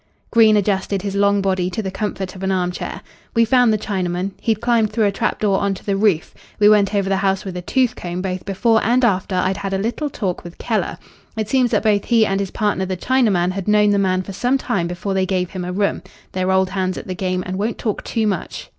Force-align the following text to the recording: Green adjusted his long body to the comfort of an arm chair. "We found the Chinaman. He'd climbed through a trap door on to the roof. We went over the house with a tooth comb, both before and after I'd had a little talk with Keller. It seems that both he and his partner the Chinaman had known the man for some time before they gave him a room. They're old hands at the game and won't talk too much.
Green 0.31 0.57
adjusted 0.57 1.03
his 1.03 1.13
long 1.13 1.41
body 1.43 1.69
to 1.69 1.83
the 1.83 1.91
comfort 1.91 2.35
of 2.35 2.41
an 2.41 2.51
arm 2.51 2.71
chair. 2.71 3.01
"We 3.35 3.45
found 3.45 3.71
the 3.71 3.77
Chinaman. 3.77 4.31
He'd 4.41 4.59
climbed 4.59 4.91
through 4.91 5.05
a 5.05 5.11
trap 5.11 5.39
door 5.39 5.59
on 5.59 5.75
to 5.75 5.85
the 5.85 5.95
roof. 5.95 6.33
We 6.57 6.67
went 6.67 6.95
over 6.95 7.07
the 7.07 7.17
house 7.17 7.45
with 7.45 7.55
a 7.55 7.61
tooth 7.61 7.95
comb, 7.95 8.19
both 8.19 8.43
before 8.43 8.83
and 8.83 9.05
after 9.05 9.35
I'd 9.35 9.57
had 9.57 9.75
a 9.75 9.77
little 9.77 10.09
talk 10.09 10.43
with 10.43 10.57
Keller. 10.57 10.97
It 11.37 11.49
seems 11.49 11.69
that 11.69 11.83
both 11.83 12.05
he 12.05 12.25
and 12.25 12.39
his 12.39 12.49
partner 12.49 12.87
the 12.87 12.97
Chinaman 12.97 13.51
had 13.51 13.67
known 13.67 13.91
the 13.91 13.99
man 13.99 14.23
for 14.23 14.33
some 14.33 14.57
time 14.57 14.87
before 14.87 15.13
they 15.13 15.27
gave 15.27 15.51
him 15.51 15.63
a 15.63 15.71
room. 15.71 16.01
They're 16.31 16.49
old 16.49 16.71
hands 16.71 16.97
at 16.97 17.05
the 17.05 17.13
game 17.13 17.43
and 17.45 17.59
won't 17.59 17.77
talk 17.77 18.03
too 18.03 18.25
much. 18.25 18.69